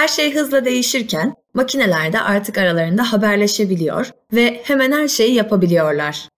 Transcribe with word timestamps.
Her 0.00 0.08
şey 0.08 0.34
hızla 0.34 0.64
değişirken 0.64 1.34
makineler 1.54 2.12
de 2.12 2.20
artık 2.20 2.58
aralarında 2.58 3.12
haberleşebiliyor 3.12 4.10
ve 4.32 4.60
hemen 4.64 4.92
her 4.92 5.08
şeyi 5.08 5.34
yapabiliyorlar. 5.34 6.28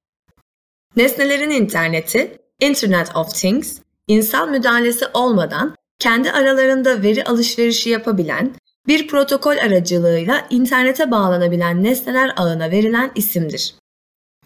Nesnelerin 0.97 1.51
interneti, 1.51 2.39
Internet 2.61 3.17
of 3.17 3.35
Things, 3.35 3.79
insan 4.09 4.51
müdahalesi 4.51 5.07
olmadan 5.15 5.77
kendi 5.99 6.33
aralarında 6.33 7.03
veri 7.03 7.25
alışverişi 7.25 7.91
yapabilen, 7.91 8.55
bir 8.87 9.09
protokol 9.09 9.57
aracılığıyla 9.57 10.47
internete 10.51 11.11
bağlanabilen 11.11 11.85
nesneler 11.85 12.33
ağına 12.37 12.71
verilen 12.71 13.11
isimdir. 13.15 13.75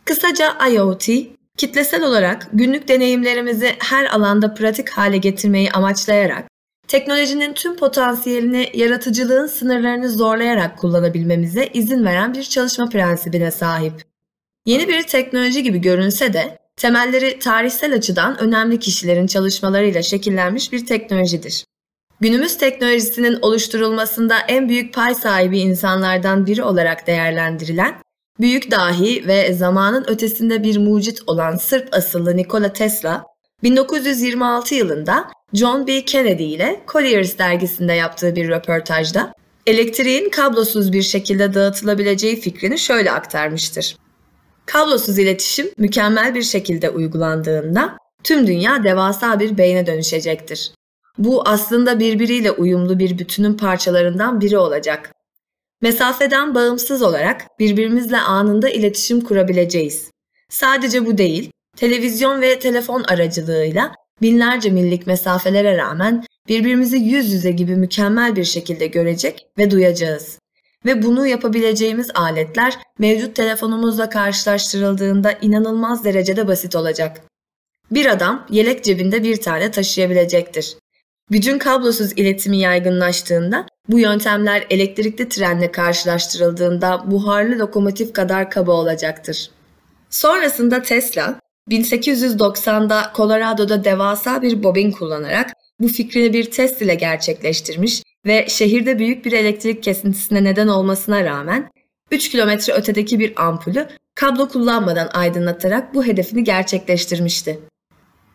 Kısaca 0.05 0.69
IoT, 0.71 1.09
kitlesel 1.57 2.03
olarak 2.03 2.49
günlük 2.53 2.89
deneyimlerimizi 2.89 3.73
her 3.79 4.05
alanda 4.05 4.55
pratik 4.55 4.89
hale 4.89 5.17
getirmeyi 5.17 5.73
amaçlayarak, 5.73 6.49
teknolojinin 6.89 7.53
tüm 7.53 7.77
potansiyelini 7.77 8.71
yaratıcılığın 8.75 9.47
sınırlarını 9.47 10.11
zorlayarak 10.11 10.79
kullanabilmemize 10.79 11.67
izin 11.67 12.05
veren 12.05 12.35
bir 12.35 12.43
çalışma 12.43 12.89
prensibine 12.89 13.51
sahip. 13.51 14.05
Yeni 14.67 14.89
bir 14.89 15.03
teknoloji 15.03 15.63
gibi 15.63 15.81
görünse 15.81 16.33
de 16.33 16.59
temelleri 16.77 17.39
tarihsel 17.39 17.95
açıdan 17.95 18.39
önemli 18.39 18.79
kişilerin 18.79 19.27
çalışmalarıyla 19.27 20.03
şekillenmiş 20.03 20.73
bir 20.73 20.87
teknolojidir. 20.87 21.65
Günümüz 22.21 22.59
teknolojisinin 22.59 23.39
oluşturulmasında 23.43 24.35
en 24.49 24.69
büyük 24.69 24.95
pay 24.95 25.15
sahibi 25.15 25.59
insanlardan 25.59 26.47
biri 26.47 26.63
olarak 26.63 27.07
değerlendirilen, 27.07 27.95
büyük 28.41 28.71
dahi 28.71 29.27
ve 29.27 29.53
zamanın 29.53 30.05
ötesinde 30.09 30.63
bir 30.63 30.79
mucit 30.79 31.23
olan 31.27 31.57
Sırp 31.57 31.95
asıllı 31.95 32.37
Nikola 32.37 32.73
Tesla, 32.73 33.25
1926 33.63 34.75
yılında 34.75 35.31
John 35.53 35.87
B. 35.87 36.05
Kennedy 36.05 36.55
ile 36.55 36.81
Collier's 36.93 37.39
dergisinde 37.39 37.93
yaptığı 37.93 38.37
bir 38.37 38.49
röportajda 38.49 39.33
elektriğin 39.67 40.31
kablosuz 40.31 40.93
bir 40.93 41.03
şekilde 41.03 41.55
dağıtılabileceği 41.55 42.41
fikrini 42.41 42.79
şöyle 42.79 43.13
aktarmıştır. 43.13 43.97
Kablosuz 44.67 45.19
iletişim 45.19 45.71
mükemmel 45.79 46.35
bir 46.35 46.43
şekilde 46.43 46.91
uygulandığında 46.91 47.97
tüm 48.25 48.47
dünya 48.47 48.85
devasa 48.85 49.41
bir 49.41 49.59
beyne 49.59 49.87
dönüşecektir. 49.87 50.73
Bu 51.19 51.49
aslında 51.49 51.99
birbiriyle 52.01 52.51
uyumlu 52.51 52.99
bir 52.99 53.19
bütünün 53.19 53.55
parçalarından 53.55 54.41
biri 54.41 54.59
olacak. 54.59 55.13
Mesafeden 55.83 56.55
bağımsız 56.55 57.03
olarak 57.03 57.59
birbirimizle 57.59 58.19
anında 58.19 58.69
iletişim 58.69 59.21
kurabileceğiz. 59.21 60.11
Sadece 60.49 61.07
bu 61.07 61.19
değil, 61.19 61.51
televizyon 61.77 62.41
ve 62.41 62.59
telefon 62.59 63.05
aracılığıyla 63.09 63.95
binlerce 64.23 64.71
millik 64.71 65.07
mesafelere 65.07 65.77
rağmen 65.77 66.25
birbirimizi 66.49 66.97
yüz 66.97 67.33
yüze 67.33 67.51
gibi 67.51 67.77
mükemmel 67.77 68.37
bir 68.37 68.45
şekilde 68.45 68.87
görecek 68.87 69.47
ve 69.59 69.71
duyacağız. 69.71 70.39
Ve 70.85 71.03
bunu 71.03 71.27
yapabileceğimiz 71.27 72.11
aletler 72.15 72.79
mevcut 72.99 73.37
telefonumuzla 73.37 74.09
karşılaştırıldığında 74.09 75.33
inanılmaz 75.33 76.05
derecede 76.05 76.49
basit 76.49 76.77
olacak. 76.77 77.21
Bir 77.91 78.07
adam 78.07 78.47
yelek 78.51 78.85
cebinde 78.85 79.23
bir 79.23 79.41
tane 79.41 79.71
taşıyabilecektir. 79.71 80.77
Gücün 81.31 81.59
kablosuz 81.59 82.13
iletimi 82.13 82.59
yaygınlaştığında 82.59 83.67
bu 83.89 83.99
yöntemler 83.99 84.67
elektrikli 84.71 85.29
trenle 85.29 85.73
karşılaştırıldığında 85.73 87.11
buharlı 87.11 87.59
lokomotif 87.59 88.13
kadar 88.13 88.51
kaba 88.51 88.73
olacaktır. 88.73 89.51
Sonrasında 90.11 90.83
Tesla, 90.83 91.41
1890'da 91.71 93.13
Colorado'da 93.17 93.85
devasa 93.85 94.43
bir 94.43 94.63
bobin 94.63 94.91
kullanarak 94.91 95.53
bu 95.81 95.89
fikrini 95.89 96.33
bir 96.33 96.51
test 96.51 96.83
ile 96.83 96.95
gerçekleştirmiş 96.95 98.03
ve 98.27 98.47
şehirde 98.49 98.99
büyük 98.99 99.25
bir 99.25 99.33
elektrik 99.33 99.83
kesintisine 99.83 100.45
neden 100.45 100.69
olmasına 100.69 101.25
rağmen 101.25 101.71
3 102.11 102.31
kilometre 102.31 102.73
ötedeki 102.73 103.19
bir 103.19 103.47
ampulü 103.47 103.89
kablo 104.15 104.49
kullanmadan 104.49 105.09
aydınlatarak 105.15 105.95
bu 105.95 106.05
hedefini 106.05 106.45
gerçekleştirmişti. 106.45 107.59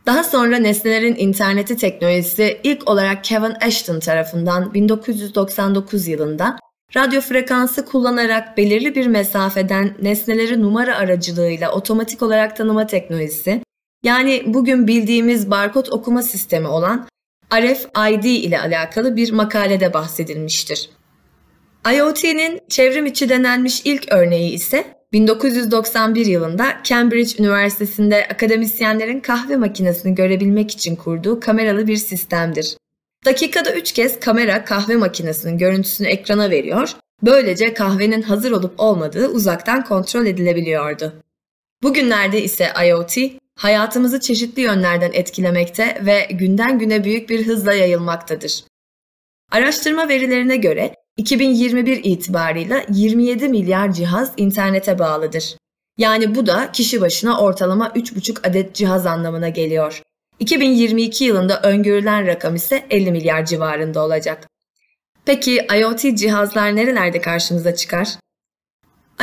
Daha 0.05 0.23
sonra 0.23 0.57
nesnelerin 0.57 1.15
interneti 1.15 1.77
teknolojisi 1.77 2.59
ilk 2.63 2.89
olarak 2.89 3.23
Kevin 3.23 3.53
Ashton 3.61 3.99
tarafından 3.99 4.73
1999 4.73 6.07
yılında 6.07 6.57
radyo 6.95 7.21
frekansı 7.21 7.85
kullanarak 7.85 8.57
belirli 8.57 8.95
bir 8.95 9.07
mesafeden 9.07 9.93
nesneleri 10.01 10.61
numara 10.61 10.95
aracılığıyla 10.95 11.71
otomatik 11.71 12.21
olarak 12.21 12.57
tanıma 12.57 12.87
teknolojisi, 12.87 13.61
yani 14.03 14.43
bugün 14.45 14.87
bildiğimiz 14.87 15.51
barkod 15.51 15.87
okuma 15.91 16.23
sistemi 16.23 16.67
olan 16.67 17.07
RFID 17.53 18.23
ile 18.23 18.59
alakalı 18.59 19.15
bir 19.15 19.31
makalede 19.31 19.93
bahsedilmiştir. 19.93 20.89
IoT'nin 21.95 22.59
çevrim 22.69 23.05
içi 23.05 23.29
denenmiş 23.29 23.81
ilk 23.85 24.11
örneği 24.11 24.51
ise 24.51 25.01
1991 25.13 26.25
yılında 26.25 26.77
Cambridge 26.83 27.43
Üniversitesi'nde 27.43 28.27
akademisyenlerin 28.27 29.19
kahve 29.19 29.55
makinesini 29.55 30.15
görebilmek 30.15 30.71
için 30.71 30.95
kurduğu 30.95 31.39
kameralı 31.39 31.87
bir 31.87 31.97
sistemdir. 31.97 32.77
Dakikada 33.25 33.73
3 33.73 33.91
kez 33.91 34.19
kamera 34.19 34.65
kahve 34.65 34.95
makinesinin 34.95 35.57
görüntüsünü 35.57 36.07
ekrana 36.07 36.49
veriyor, 36.49 36.95
böylece 37.23 37.73
kahvenin 37.73 38.21
hazır 38.21 38.51
olup 38.51 38.79
olmadığı 38.79 39.27
uzaktan 39.27 39.83
kontrol 39.83 40.25
edilebiliyordu. 40.25 41.13
Bugünlerde 41.83 42.43
ise 42.43 42.67
IoT, 42.87 43.17
hayatımızı 43.57 44.19
çeşitli 44.19 44.61
yönlerden 44.61 45.11
etkilemekte 45.13 46.01
ve 46.05 46.27
günden 46.31 46.79
güne 46.79 47.03
büyük 47.03 47.29
bir 47.29 47.47
hızla 47.47 47.73
yayılmaktadır. 47.73 48.63
Araştırma 49.51 50.09
verilerine 50.09 50.57
göre 50.57 50.95
2021 51.17 52.01
itibarıyla 52.03 52.83
27 52.89 53.49
milyar 53.49 53.93
cihaz 53.93 54.33
internete 54.37 54.99
bağlıdır. 54.99 55.57
Yani 55.97 56.35
bu 56.35 56.45
da 56.45 56.71
kişi 56.71 57.01
başına 57.01 57.41
ortalama 57.41 57.87
3,5 57.87 58.49
adet 58.49 58.75
cihaz 58.75 59.05
anlamına 59.05 59.49
geliyor. 59.49 60.01
2022 60.41 61.23
yılında 61.23 61.61
öngörülen 61.61 62.27
rakam 62.27 62.55
ise 62.55 62.85
50 62.89 63.11
milyar 63.11 63.45
civarında 63.45 64.05
olacak. 64.05 64.47
Peki 65.25 65.67
IoT 65.79 66.17
cihazlar 66.17 66.75
nerelerde 66.75 67.21
karşımıza 67.21 67.75
çıkar? 67.75 68.07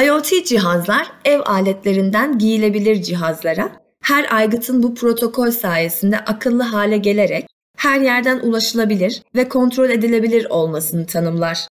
IoT 0.05 0.47
cihazlar 0.47 1.13
ev 1.25 1.41
aletlerinden 1.47 2.39
giyilebilir 2.39 3.03
cihazlara, 3.03 3.81
her 4.03 4.37
aygıtın 4.37 4.83
bu 4.83 4.95
protokol 4.95 5.51
sayesinde 5.51 6.19
akıllı 6.19 6.63
hale 6.63 6.99
gelerek 6.99 7.47
her 7.77 8.01
yerden 8.01 8.39
ulaşılabilir 8.39 9.23
ve 9.35 9.49
kontrol 9.49 9.91
edilebilir 9.91 10.47
olmasını 10.51 11.07
tanımlar. 11.07 11.69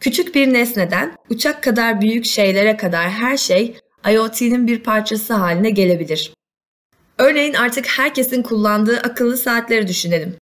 Küçük 0.00 0.34
bir 0.34 0.52
nesneden 0.52 1.16
uçak 1.28 1.62
kadar 1.62 2.00
büyük 2.00 2.24
şeylere 2.24 2.76
kadar 2.76 3.10
her 3.10 3.36
şey 3.36 3.76
IoT'nin 4.12 4.66
bir 4.66 4.82
parçası 4.82 5.34
haline 5.34 5.70
gelebilir. 5.70 6.32
Örneğin 7.20 7.54
artık 7.54 7.86
herkesin 7.86 8.42
kullandığı 8.42 8.98
akıllı 8.98 9.36
saatleri 9.36 9.88
düşünelim. 9.88 10.36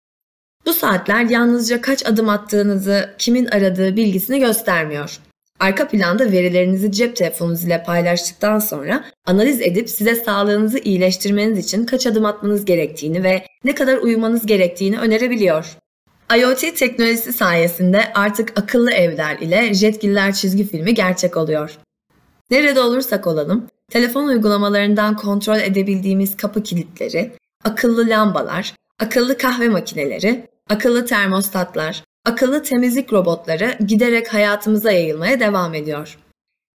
Bu 0.67 0.73
saatler 0.73 1.25
yalnızca 1.25 1.81
kaç 1.81 2.07
adım 2.07 2.29
attığınızı, 2.29 3.11
kimin 3.19 3.47
aradığı 3.47 3.97
bilgisini 3.97 4.41
göstermiyor. 4.41 5.19
Arka 5.61 5.89
planda 5.89 6.33
verilerinizi 6.33 6.93
cep 6.93 7.17
telefonunuz 7.17 7.65
ile 7.65 7.83
paylaştıktan 7.83 8.59
sonra 8.59 9.05
analiz 9.27 9.61
edip 9.61 9.91
size 9.91 10.15
sağlığınızı 10.15 10.79
iyileştirmeniz 10.79 11.59
için 11.59 11.87
kaç 11.87 12.07
adım 12.07 12.25
atmanız 12.25 12.65
gerektiğini 12.65 13.25
ve 13.25 13.47
ne 13.65 13.75
kadar 13.75 13.97
uyumanız 13.97 14.47
gerektiğini 14.47 14.99
önerebiliyor. 14.99 15.77
IoT 16.39 16.77
teknolojisi 16.77 17.33
sayesinde 17.33 18.13
artık 18.15 18.59
akıllı 18.59 18.91
evler 18.93 19.39
ile 19.39 19.75
Jetgiller 19.75 20.33
çizgi 20.33 20.69
filmi 20.69 20.95
gerçek 20.95 21.37
oluyor. 21.37 21.79
Nerede 22.51 22.81
olursak 22.81 23.27
olalım, 23.27 23.67
telefon 23.91 24.27
uygulamalarından 24.27 25.17
kontrol 25.17 25.59
edebildiğimiz 25.59 26.37
kapı 26.37 26.63
kilitleri, 26.63 27.33
akıllı 27.65 28.09
lambalar, 28.09 28.75
akıllı 29.01 29.39
kahve 29.39 29.69
makineleri, 29.69 30.49
akıllı 30.71 31.07
termostatlar, 31.07 32.05
akıllı 32.25 32.63
temizlik 32.63 33.13
robotları 33.13 33.79
giderek 33.87 34.35
hayatımıza 34.35 34.93
yayılmaya 34.93 35.41
devam 35.41 35.75
ediyor. 35.75 36.19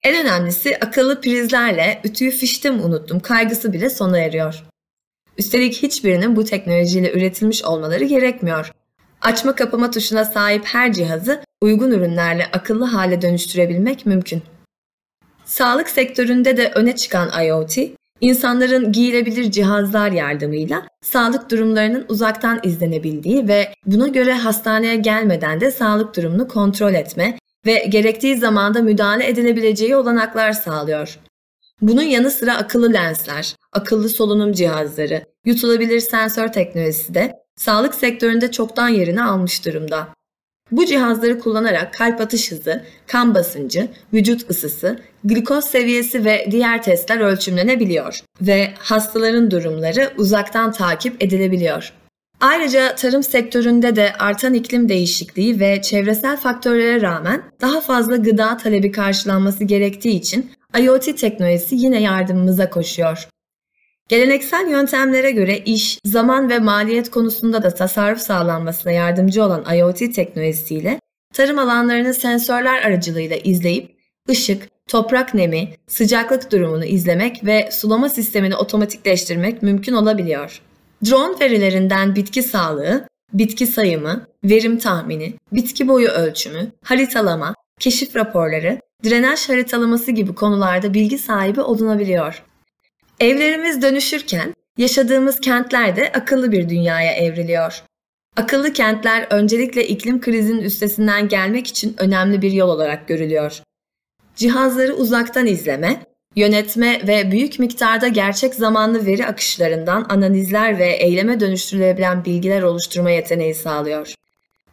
En 0.04 0.26
önemlisi 0.26 0.78
akıllı 0.78 1.22
prizlerle 1.22 2.02
ütüyü 2.04 2.32
fişte 2.32 2.70
mi 2.70 2.82
unuttum 2.82 3.20
kaygısı 3.20 3.74
bile 3.74 3.90
sona 3.90 4.20
eriyor. 4.20 4.64
Üstelik 5.38 5.84
hiçbirinin 5.84 6.36
bu 6.36 6.46
teknolojiyle 6.46 7.12
üretilmiş 7.14 7.64
olmaları 7.64 8.04
gerekmiyor. 8.04 8.72
Açma 9.22 9.56
kapama 9.56 9.92
tuşuna 9.92 10.26
sahip 10.26 10.66
her 10.66 10.94
cihazı 10.94 11.44
uygun 11.62 11.92
ürünlerle 11.92 12.46
akıllı 12.54 12.86
hale 12.86 13.22
dönüştürebilmek 13.22 14.06
mümkün. 14.06 14.44
Sağlık 15.48 15.90
sektöründe 15.90 16.58
de 16.58 16.72
öne 16.76 16.96
çıkan 16.96 17.46
IoT, 17.46 17.78
insanların 18.22 18.92
giyilebilir 18.92 19.52
cihazlar 19.52 20.12
yardımıyla 20.12 20.88
sağlık 21.02 21.52
durumlarının 21.52 22.06
uzaktan 22.10 22.60
izlenebildiği 22.64 23.48
ve 23.48 23.74
buna 23.86 24.08
göre 24.08 24.34
hastaneye 24.34 24.96
gelmeden 24.96 25.62
de 25.62 25.72
sağlık 25.72 26.16
durumunu 26.16 26.48
kontrol 26.48 26.94
etme 26.94 27.38
ve 27.66 27.86
gerektiği 27.90 28.38
zamanda 28.38 28.82
müdahale 28.82 29.28
edilebileceği 29.28 29.96
olanaklar 29.96 30.52
sağlıyor. 30.52 31.20
Bunun 31.82 32.02
yanı 32.02 32.32
sıra 32.32 32.58
akıllı 32.58 32.94
lensler, 32.94 33.56
akıllı 33.74 34.10
solunum 34.10 34.54
cihazları, 34.54 35.26
yutulabilir 35.46 36.00
sensör 36.00 36.48
teknolojisi 36.48 37.14
de 37.14 37.34
sağlık 37.56 37.96
sektöründe 37.96 38.52
çoktan 38.52 38.90
yerini 38.90 39.24
almış 39.24 39.66
durumda. 39.66 40.17
Bu 40.72 40.86
cihazları 40.86 41.40
kullanarak 41.40 41.94
kalp 41.94 42.22
atış 42.22 42.52
hızı, 42.52 42.84
kan 43.08 43.36
basıncı, 43.36 43.88
vücut 44.14 44.50
ısısı, 44.50 45.00
glikoz 45.24 45.66
seviyesi 45.66 46.26
ve 46.26 46.48
diğer 46.52 46.84
testler 46.84 47.20
ölçümlenebiliyor 47.20 48.20
ve 48.42 48.74
hastaların 48.80 49.52
durumları 49.52 50.12
uzaktan 50.18 50.72
takip 50.72 51.24
edilebiliyor. 51.24 51.94
Ayrıca 52.42 52.96
tarım 52.96 53.24
sektöründe 53.24 53.96
de 53.96 54.14
artan 54.20 54.54
iklim 54.54 54.90
değişikliği 54.90 55.60
ve 55.60 55.82
çevresel 55.82 56.38
faktörlere 56.38 57.02
rağmen 57.02 57.42
daha 57.62 57.82
fazla 57.82 58.16
gıda 58.16 58.58
talebi 58.58 58.92
karşılanması 58.92 59.64
gerektiği 59.64 60.16
için 60.20 60.52
IoT 60.80 61.18
teknolojisi 61.18 61.76
yine 61.76 62.02
yardımımıza 62.02 62.70
koşuyor. 62.70 63.28
Geleneksel 64.10 64.68
yöntemlere 64.68 65.32
göre 65.32 65.58
iş, 65.58 66.00
zaman 66.06 66.50
ve 66.50 66.60
maliyet 66.60 67.12
konusunda 67.12 67.64
da 67.64 67.74
tasarruf 67.74 68.20
sağlanmasına 68.20 68.92
yardımcı 68.92 69.44
olan 69.44 69.76
IoT 69.78 69.98
teknolojisiyle 70.16 71.00
tarım 71.34 71.60
alanlarını 71.60 72.14
sensörler 72.14 72.82
aracılığıyla 72.82 73.36
izleyip 73.36 73.98
ışık, 74.30 74.70
toprak 74.88 75.34
nemi, 75.34 75.70
sıcaklık 75.88 76.52
durumunu 76.52 76.86
izlemek 76.86 77.46
ve 77.46 77.70
sulama 77.72 78.10
sistemini 78.10 78.56
otomatikleştirmek 78.56 79.64
mümkün 79.64 79.94
olabiliyor. 79.94 80.62
Drone 81.06 81.40
verilerinden 81.40 82.16
bitki 82.16 82.44
sağlığı, 82.44 83.08
bitki 83.34 83.68
sayımı, 83.68 84.28
verim 84.44 84.78
tahmini, 84.78 85.34
bitki 85.54 85.88
boyu 85.88 86.08
ölçümü, 86.08 86.72
haritalama, 86.84 87.54
keşif 87.80 88.16
raporları, 88.16 88.80
drenaj 89.06 89.50
haritalaması 89.50 90.12
gibi 90.12 90.36
konularda 90.36 90.94
bilgi 90.94 91.18
sahibi 91.18 91.62
olunabiliyor. 91.62 92.44
Evlerimiz 93.20 93.82
dönüşürken 93.82 94.54
yaşadığımız 94.78 95.40
kentler 95.40 95.96
de 95.96 96.12
akıllı 96.12 96.52
bir 96.52 96.70
dünyaya 96.70 97.12
evriliyor. 97.12 97.84
Akıllı 98.36 98.74
kentler 98.74 99.28
öncelikle 99.30 99.88
iklim 99.88 100.22
krizinin 100.22 100.62
üstesinden 100.62 101.28
gelmek 101.28 101.68
için 101.68 101.96
önemli 101.98 102.42
bir 102.42 102.52
yol 102.52 102.70
olarak 102.70 103.08
görülüyor. 103.08 103.62
Cihazları 104.36 104.94
uzaktan 104.94 105.46
izleme, 105.46 106.06
yönetme 106.36 107.08
ve 107.08 107.32
büyük 107.32 107.60
miktarda 107.60 108.08
gerçek 108.08 108.56
zamanlı 108.56 109.06
veri 109.06 109.26
akışlarından 109.26 110.06
analizler 110.10 110.80
ve 110.80 110.88
eyleme 110.88 111.40
dönüştürülebilen 111.40 112.26
bilgiler 112.26 112.62
oluşturma 112.62 113.12
yeteneği 113.12 113.56
sağlıyor. 113.56 114.14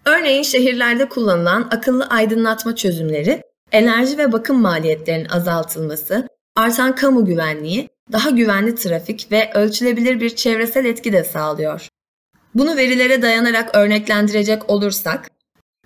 Örneğin 0.05 0.43
şehirlerde 0.43 1.09
kullanılan 1.09 1.69
akıllı 1.71 2.07
aydınlatma 2.07 2.77
çözümleri, 2.77 3.43
enerji 3.73 4.19
ve 4.19 4.33
bakım 4.33 4.61
maliyetlerinin 4.61 5.29
azaltılması, 5.29 6.29
artan 6.57 6.95
kamu 6.95 7.25
güvenliği, 7.25 7.94
daha 8.13 8.31
güvenli 8.31 8.75
trafik 8.75 9.33
ve 9.33 9.51
ölçülebilir 9.55 10.21
bir 10.21 10.37
çevresel 10.37 10.85
etki 10.85 11.13
de 11.13 11.25
sağlıyor. 11.25 11.89
Bunu 12.55 12.77
verilere 12.77 13.23
dayanarak 13.23 13.75
örneklendirecek 13.75 14.71
olursak, 14.71 15.31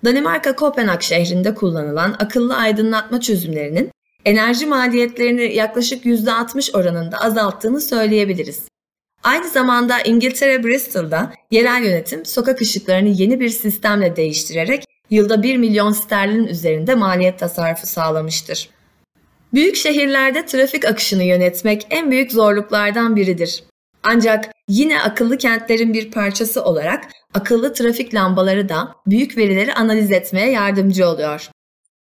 Danimarka 0.05 0.57
Kopenhag 0.57 1.03
şehrinde 1.03 1.55
kullanılan 1.55 2.17
akıllı 2.19 2.57
aydınlatma 2.57 3.21
çözümlerinin 3.21 3.91
enerji 4.25 4.67
maliyetlerini 4.67 5.55
yaklaşık 5.55 6.05
%60 6.05 6.77
oranında 6.77 7.19
azalttığını 7.19 7.81
söyleyebiliriz. 7.81 8.69
Aynı 9.23 9.49
zamanda 9.49 10.01
İngiltere 10.01 10.65
Bristol'da 10.65 11.33
yerel 11.51 11.85
yönetim 11.85 12.25
sokak 12.25 12.61
ışıklarını 12.61 13.09
yeni 13.09 13.41
bir 13.41 13.49
sistemle 13.49 14.17
değiştirerek 14.17 14.85
yılda 15.11 15.43
1 15.43 15.57
milyon 15.57 15.93
sterlin 15.93 16.47
üzerinde 16.47 16.95
maliyet 16.95 17.39
tasarrufu 17.39 17.87
sağlamıştır. 17.87 18.71
Büyük 19.55 19.77
şehirlerde 19.77 20.47
trafik 20.47 20.85
akışını 20.85 21.25
yönetmek 21.25 21.87
en 21.91 22.11
büyük 22.11 22.33
zorluklardan 22.33 23.17
biridir. 23.17 23.65
Ancak 24.03 24.51
yine 24.69 25.01
akıllı 25.03 25.39
kentlerin 25.39 25.95
bir 25.95 26.11
parçası 26.11 26.65
olarak 26.65 27.05
akıllı 27.35 27.73
trafik 27.73 28.15
lambaları 28.15 28.69
da 28.69 28.95
büyük 29.07 29.37
verileri 29.37 29.75
analiz 29.75 30.13
etmeye 30.13 30.51
yardımcı 30.51 31.09
oluyor. 31.09 31.51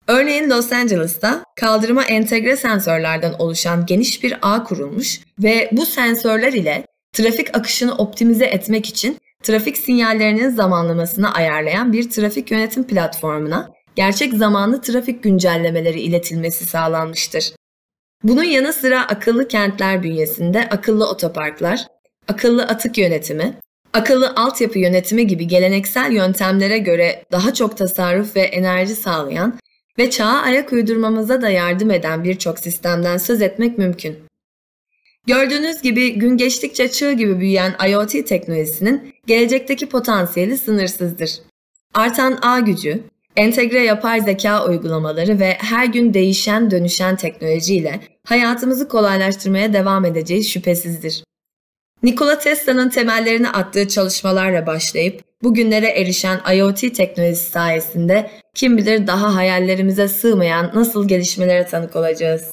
Örneğin 0.08 0.50
Los 0.50 0.72
Angeles'ta 0.72 1.44
kaldırıma 1.56 2.04
entegre 2.04 2.58
sensörlerden 2.58 3.34
oluşan 3.40 3.86
geniş 3.86 4.24
bir 4.24 4.38
ağ 4.42 4.64
kurulmuş 4.64 5.22
ve 5.40 5.70
bu 5.72 5.86
sensörler 5.86 6.54
ile 6.54 6.86
trafik 7.14 7.58
akışını 7.58 7.96
optimize 7.96 8.46
etmek 8.46 8.86
için 8.86 9.18
trafik 9.44 9.78
sinyallerinin 9.78 10.50
zamanlamasını 10.50 11.34
ayarlayan 11.34 11.94
bir 11.94 12.10
trafik 12.10 12.52
yönetim 12.52 12.84
platformuna 12.84 13.77
gerçek 13.98 14.34
zamanlı 14.34 14.82
trafik 14.82 15.24
güncellemeleri 15.24 16.02
iletilmesi 16.02 16.66
sağlanmıştır. 16.66 17.52
Bunun 18.24 18.44
yanı 18.44 18.74
sıra 18.74 19.08
akıllı 19.08 19.48
kentler 19.48 20.04
bünyesinde 20.04 20.70
akıllı 20.70 21.10
otoparklar, 21.10 21.88
akıllı 22.28 22.64
atık 22.64 22.98
yönetimi, 22.98 23.58
akıllı 23.94 24.34
altyapı 24.36 24.80
yönetimi 24.80 25.28
gibi 25.28 25.48
geleneksel 25.48 26.12
yöntemlere 26.12 26.78
göre 26.78 27.26
daha 27.32 27.54
çok 27.54 27.78
tasarruf 27.78 28.36
ve 28.36 28.42
enerji 28.42 28.96
sağlayan 28.96 29.60
ve 29.98 30.10
çağa 30.10 30.42
ayak 30.42 30.74
uydurmamıza 30.74 31.42
da 31.42 31.50
yardım 31.50 31.92
eden 31.92 32.24
birçok 32.24 32.60
sistemden 32.60 33.18
söz 33.18 33.42
etmek 33.42 33.78
mümkün. 33.78 34.18
Gördüğünüz 35.28 35.82
gibi 35.82 36.14
gün 36.14 36.38
geçtikçe 36.38 36.92
çığ 36.92 37.12
gibi 37.12 37.40
büyüyen 37.40 37.76
IoT 37.90 38.28
teknolojisinin 38.28 39.14
gelecekteki 39.28 39.90
potansiyeli 39.90 40.58
sınırsızdır. 40.58 41.40
Artan 41.94 42.40
ağ 42.42 42.60
gücü, 42.60 43.04
entegre 43.38 43.84
yapay 43.84 44.22
zeka 44.22 44.66
uygulamaları 44.66 45.40
ve 45.40 45.58
her 45.60 45.86
gün 45.86 46.14
değişen 46.14 46.72
dönüşen 46.72 47.16
teknolojiyle 47.16 48.00
hayatımızı 48.28 48.88
kolaylaştırmaya 48.88 49.74
devam 49.74 50.06
edeceği 50.06 50.44
şüphesizdir. 50.44 51.24
Nikola 52.04 52.40
Tesla'nın 52.40 52.90
temellerini 52.90 53.50
attığı 53.50 53.88
çalışmalarla 53.88 54.68
başlayıp 54.68 55.22
bugünlere 55.44 55.88
erişen 55.88 56.40
IoT 56.56 56.96
teknolojisi 56.96 57.52
sayesinde 57.52 58.32
kim 58.56 58.78
bilir 58.78 59.08
daha 59.08 59.36
hayallerimize 59.36 60.08
sığmayan 60.08 60.72
nasıl 60.74 61.08
gelişmelere 61.08 61.66
tanık 61.66 61.96
olacağız. 61.96 62.52